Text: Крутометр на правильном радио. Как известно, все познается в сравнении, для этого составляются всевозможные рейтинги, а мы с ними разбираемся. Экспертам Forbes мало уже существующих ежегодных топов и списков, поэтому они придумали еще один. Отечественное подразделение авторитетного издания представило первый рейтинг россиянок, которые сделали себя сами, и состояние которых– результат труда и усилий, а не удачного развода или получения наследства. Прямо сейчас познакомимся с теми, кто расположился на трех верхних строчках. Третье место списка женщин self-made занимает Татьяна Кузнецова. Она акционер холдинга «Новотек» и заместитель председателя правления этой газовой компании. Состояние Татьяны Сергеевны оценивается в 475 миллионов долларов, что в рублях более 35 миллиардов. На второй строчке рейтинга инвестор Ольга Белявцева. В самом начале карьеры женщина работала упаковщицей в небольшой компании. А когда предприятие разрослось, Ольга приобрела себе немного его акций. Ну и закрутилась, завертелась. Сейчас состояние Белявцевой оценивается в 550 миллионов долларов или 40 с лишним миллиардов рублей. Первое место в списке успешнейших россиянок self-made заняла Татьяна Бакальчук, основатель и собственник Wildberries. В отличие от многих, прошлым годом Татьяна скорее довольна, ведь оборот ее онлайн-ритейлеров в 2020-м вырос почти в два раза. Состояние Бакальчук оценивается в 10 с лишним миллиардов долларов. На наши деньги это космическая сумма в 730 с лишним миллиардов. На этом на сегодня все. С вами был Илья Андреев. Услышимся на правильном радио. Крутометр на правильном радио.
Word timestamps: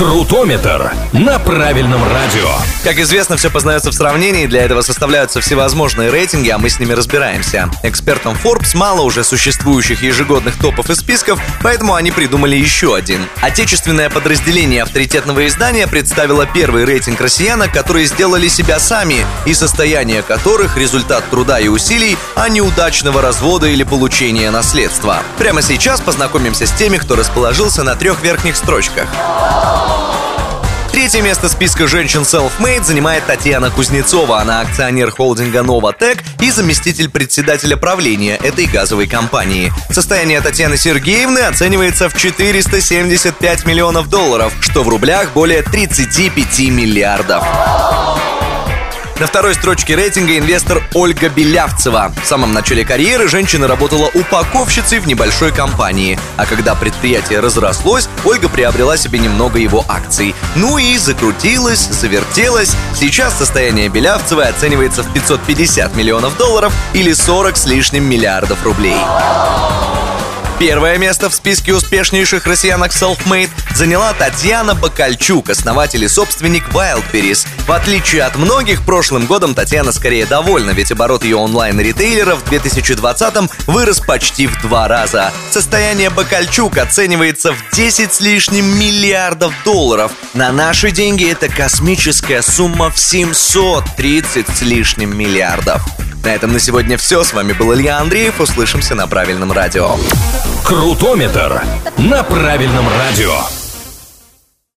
Крутометр 0.00 0.94
на 1.12 1.38
правильном 1.38 2.02
радио. 2.02 2.48
Как 2.82 2.98
известно, 2.98 3.36
все 3.36 3.50
познается 3.50 3.90
в 3.90 3.94
сравнении, 3.94 4.46
для 4.46 4.62
этого 4.62 4.80
составляются 4.80 5.42
всевозможные 5.42 6.08
рейтинги, 6.08 6.48
а 6.48 6.56
мы 6.56 6.70
с 6.70 6.80
ними 6.80 6.94
разбираемся. 6.94 7.68
Экспертам 7.82 8.34
Forbes 8.42 8.74
мало 8.74 9.02
уже 9.02 9.24
существующих 9.24 10.02
ежегодных 10.02 10.56
топов 10.56 10.88
и 10.88 10.94
списков, 10.94 11.38
поэтому 11.62 11.96
они 11.96 12.12
придумали 12.12 12.56
еще 12.56 12.96
один. 12.96 13.26
Отечественное 13.42 14.08
подразделение 14.08 14.84
авторитетного 14.84 15.46
издания 15.46 15.86
представило 15.86 16.46
первый 16.46 16.86
рейтинг 16.86 17.20
россиянок, 17.20 17.70
которые 17.70 18.06
сделали 18.06 18.48
себя 18.48 18.78
сами, 18.78 19.26
и 19.44 19.52
состояние 19.52 20.22
которых– 20.22 20.76
результат 20.78 21.28
труда 21.28 21.60
и 21.60 21.68
усилий, 21.68 22.16
а 22.36 22.48
не 22.48 22.62
удачного 22.62 23.20
развода 23.20 23.66
или 23.66 23.82
получения 23.82 24.50
наследства. 24.50 25.22
Прямо 25.36 25.60
сейчас 25.60 26.00
познакомимся 26.00 26.64
с 26.64 26.72
теми, 26.72 26.96
кто 26.96 27.16
расположился 27.16 27.82
на 27.82 27.96
трех 27.96 28.22
верхних 28.22 28.56
строчках. 28.56 29.06
Третье 30.92 31.22
место 31.22 31.48
списка 31.48 31.86
женщин 31.86 32.20
self-made 32.20 32.84
занимает 32.84 33.24
Татьяна 33.26 33.70
Кузнецова. 33.70 34.40
Она 34.40 34.60
акционер 34.60 35.10
холдинга 35.10 35.62
«Новотек» 35.62 36.18
и 36.40 36.50
заместитель 36.50 37.08
председателя 37.08 37.76
правления 37.76 38.36
этой 38.36 38.66
газовой 38.66 39.06
компании. 39.06 39.72
Состояние 39.90 40.40
Татьяны 40.40 40.76
Сергеевны 40.76 41.40
оценивается 41.40 42.08
в 42.08 42.16
475 42.16 43.66
миллионов 43.66 44.08
долларов, 44.08 44.52
что 44.60 44.82
в 44.82 44.88
рублях 44.88 45.32
более 45.32 45.62
35 45.62 46.60
миллиардов. 46.68 47.44
На 49.20 49.26
второй 49.26 49.54
строчке 49.54 49.96
рейтинга 49.96 50.38
инвестор 50.38 50.82
Ольга 50.94 51.28
Белявцева. 51.28 52.10
В 52.22 52.26
самом 52.26 52.54
начале 52.54 52.86
карьеры 52.86 53.28
женщина 53.28 53.68
работала 53.68 54.10
упаковщицей 54.14 54.98
в 54.98 55.06
небольшой 55.06 55.52
компании. 55.52 56.18
А 56.38 56.46
когда 56.46 56.74
предприятие 56.74 57.40
разрослось, 57.40 58.08
Ольга 58.24 58.48
приобрела 58.48 58.96
себе 58.96 59.18
немного 59.18 59.58
его 59.58 59.84
акций. 59.88 60.34
Ну 60.56 60.78
и 60.78 60.96
закрутилась, 60.96 61.86
завертелась. 61.90 62.74
Сейчас 62.94 63.36
состояние 63.36 63.90
Белявцевой 63.90 64.48
оценивается 64.48 65.02
в 65.02 65.12
550 65.12 65.94
миллионов 65.96 66.38
долларов 66.38 66.72
или 66.94 67.12
40 67.12 67.58
с 67.58 67.66
лишним 67.66 68.04
миллиардов 68.04 68.64
рублей. 68.64 68.96
Первое 70.60 70.98
место 70.98 71.30
в 71.30 71.34
списке 71.34 71.72
успешнейших 71.72 72.46
россиянок 72.46 72.92
self-made 72.92 73.48
заняла 73.74 74.12
Татьяна 74.12 74.74
Бакальчук, 74.74 75.48
основатель 75.48 76.04
и 76.04 76.08
собственник 76.08 76.68
Wildberries. 76.68 77.46
В 77.66 77.72
отличие 77.72 78.24
от 78.24 78.36
многих, 78.36 78.84
прошлым 78.84 79.24
годом 79.24 79.54
Татьяна 79.54 79.90
скорее 79.90 80.26
довольна, 80.26 80.72
ведь 80.72 80.92
оборот 80.92 81.24
ее 81.24 81.36
онлайн-ритейлеров 81.36 82.42
в 82.42 82.52
2020-м 82.52 83.48
вырос 83.68 84.00
почти 84.00 84.48
в 84.48 84.60
два 84.60 84.86
раза. 84.86 85.32
Состояние 85.50 86.10
Бакальчук 86.10 86.76
оценивается 86.76 87.54
в 87.54 87.74
10 87.74 88.12
с 88.12 88.20
лишним 88.20 88.66
миллиардов 88.78 89.54
долларов. 89.64 90.12
На 90.34 90.52
наши 90.52 90.90
деньги 90.90 91.26
это 91.26 91.48
космическая 91.48 92.42
сумма 92.42 92.90
в 92.90 92.98
730 92.98 94.46
с 94.46 94.60
лишним 94.60 95.16
миллиардов. 95.16 95.80
На 96.24 96.28
этом 96.28 96.52
на 96.52 96.58
сегодня 96.58 96.96
все. 96.96 97.22
С 97.22 97.32
вами 97.32 97.52
был 97.52 97.74
Илья 97.74 97.98
Андреев. 97.98 98.40
Услышимся 98.40 98.94
на 98.94 99.06
правильном 99.06 99.52
радио. 99.52 99.96
Крутометр 100.64 101.62
на 101.96 102.22
правильном 102.22 102.86
радио. 102.88 103.59